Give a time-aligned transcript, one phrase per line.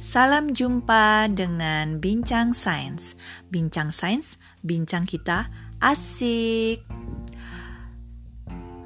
[0.00, 3.20] Salam jumpa dengan Bincang Sains.
[3.52, 6.80] Bincang Sains, bincang kita asik.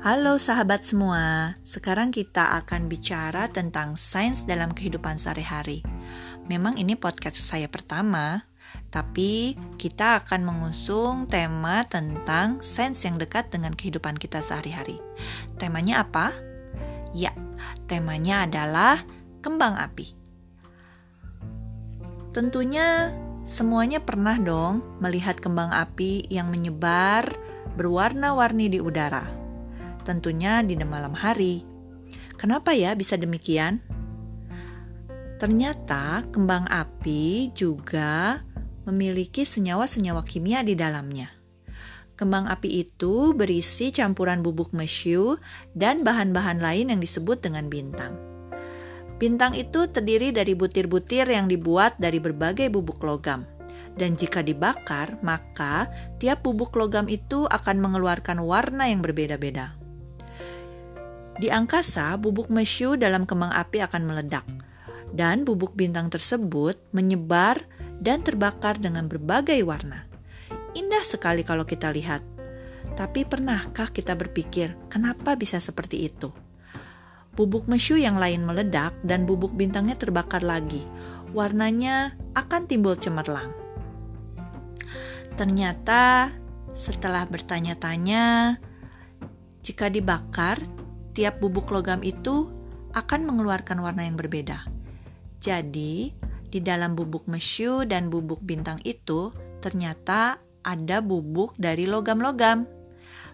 [0.03, 5.86] Halo sahabat semua, sekarang kita akan bicara tentang sains dalam kehidupan sehari-hari.
[6.50, 8.50] Memang ini podcast saya pertama,
[8.90, 14.99] tapi kita akan mengusung tema tentang sains yang dekat dengan kehidupan kita sehari-hari.
[15.62, 16.35] Temanya apa?
[17.14, 17.31] Ya,
[17.86, 18.99] temanya adalah
[19.46, 20.24] kembang api.
[22.34, 23.14] Tentunya
[23.46, 27.30] semuanya pernah dong melihat kembang api yang menyebar
[27.79, 29.30] berwarna-warni di udara.
[30.02, 31.62] Tentunya di malam hari.
[32.34, 33.78] Kenapa ya bisa demikian?
[35.38, 38.42] Ternyata kembang api juga
[38.82, 41.30] memiliki senyawa-senyawa kimia di dalamnya.
[42.19, 45.38] Kembang api itu berisi campuran bubuk mesiu
[45.70, 48.33] dan bahan-bahan lain yang disebut dengan bintang.
[49.25, 53.48] Bintang itu terdiri dari butir-butir yang dibuat dari berbagai bubuk logam.
[53.97, 55.89] Dan jika dibakar, maka
[56.20, 59.72] tiap bubuk logam itu akan mengeluarkan warna yang berbeda-beda.
[61.41, 64.44] Di angkasa, bubuk mesiu dalam kembang api akan meledak,
[65.16, 67.64] dan bubuk bintang tersebut menyebar
[67.97, 70.05] dan terbakar dengan berbagai warna.
[70.77, 72.20] Indah sekali kalau kita lihat,
[72.92, 76.44] tapi pernahkah kita berpikir, kenapa bisa seperti itu?
[77.34, 80.86] Bubuk mesyu yang lain meledak dan bubuk bintangnya terbakar lagi.
[81.34, 83.50] Warnanya akan timbul cemerlang.
[85.34, 86.30] Ternyata
[86.70, 88.54] setelah bertanya-tanya,
[89.66, 90.62] jika dibakar,
[91.10, 92.50] tiap bubuk logam itu
[92.94, 94.66] akan mengeluarkan warna yang berbeda.
[95.42, 96.14] Jadi,
[96.54, 102.70] di dalam bubuk mesyu dan bubuk bintang itu ternyata ada bubuk dari logam-logam.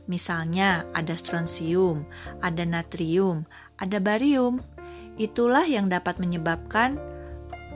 [0.09, 2.09] Misalnya ada strontium,
[2.41, 3.45] ada natrium,
[3.81, 4.61] ada barium.
[5.17, 7.01] Itulah yang dapat menyebabkan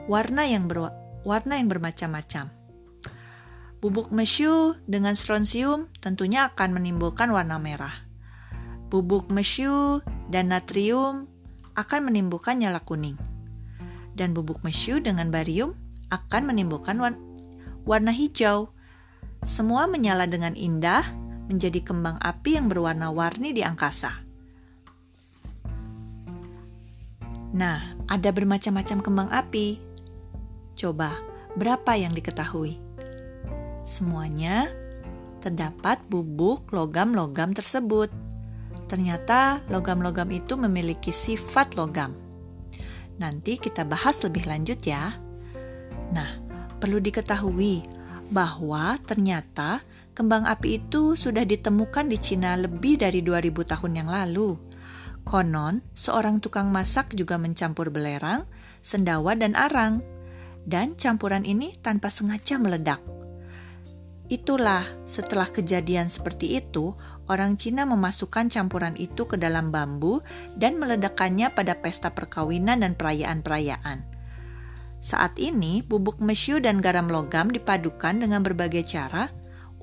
[0.05, 0.93] warna yang ber,
[1.25, 2.53] warna yang bermacam-macam.
[3.85, 7.93] Bubuk mesiu dengan strontium tentunya akan menimbulkan warna merah.
[8.89, 10.01] Bubuk mesiu
[10.31, 11.29] dan natrium
[11.77, 13.19] akan menimbulkan nyala kuning.
[14.15, 15.77] Dan bubuk mesiu dengan barium
[16.09, 16.97] akan menimbulkan
[17.85, 18.73] warna hijau.
[19.45, 21.05] Semua menyala dengan indah
[21.45, 24.24] menjadi kembang api yang berwarna-warni di angkasa.
[27.55, 29.79] Nah, ada bermacam-macam kembang api.
[30.75, 31.15] Coba,
[31.55, 32.75] berapa yang diketahui?
[33.87, 34.67] Semuanya
[35.39, 38.11] terdapat bubuk logam-logam tersebut.
[38.91, 42.11] Ternyata logam-logam itu memiliki sifat logam.
[43.23, 45.15] Nanti kita bahas lebih lanjut ya.
[46.11, 46.43] Nah,
[46.83, 47.87] perlu diketahui
[48.35, 49.79] bahwa ternyata
[50.11, 54.59] kembang api itu sudah ditemukan di Cina lebih dari 2000 tahun yang lalu.
[55.25, 58.45] Konon, seorang tukang masak juga mencampur belerang,
[58.85, 60.05] sendawa, dan arang.
[60.65, 63.01] Dan campuran ini tanpa sengaja meledak.
[64.25, 66.97] Itulah setelah kejadian seperti itu,
[67.29, 70.21] orang Cina memasukkan campuran itu ke dalam bambu
[70.57, 74.01] dan meledakkannya pada pesta perkawinan dan perayaan-perayaan.
[74.97, 79.29] Saat ini, bubuk mesiu dan garam logam dipadukan dengan berbagai cara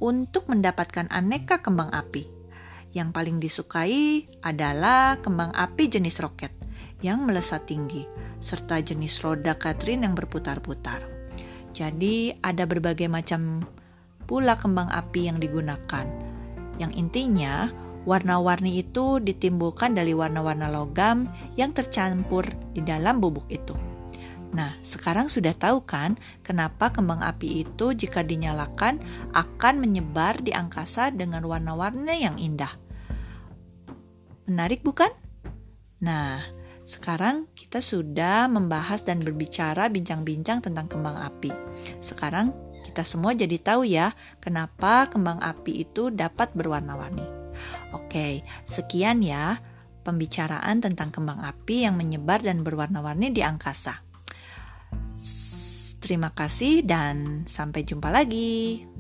[0.03, 2.27] untuk mendapatkan aneka kembang api.
[2.93, 6.53] Yang paling disukai adalah kembang api jenis roket
[7.01, 8.05] yang melesat tinggi,
[8.39, 11.03] serta jenis roda Catherine yang berputar-putar.
[11.73, 13.65] Jadi ada berbagai macam
[14.29, 16.05] pula kembang api yang digunakan.
[16.77, 17.73] Yang intinya,
[18.05, 22.45] warna-warni itu ditimbulkan dari warna-warna logam yang tercampur
[22.77, 23.73] di dalam bubuk itu.
[24.53, 29.01] Nah, sekarang sudah tahu kan kenapa kembang api itu jika dinyalakan
[29.33, 32.82] akan menyebar di angkasa dengan warna-warna yang indah.
[34.47, 35.11] Menarik bukan?
[36.03, 36.43] Nah,
[36.83, 41.55] sekarang kita sudah membahas dan berbicara bincang-bincang tentang kembang api.
[42.03, 42.51] Sekarang
[42.83, 44.11] kita semua jadi tahu ya
[44.43, 47.25] kenapa kembang api itu dapat berwarna-warni.
[47.95, 49.63] Oke, sekian ya
[50.03, 54.03] pembicaraan tentang kembang api yang menyebar dan berwarna-warni di angkasa.
[56.03, 58.92] Terima kasih dan sampai jumpa lagi.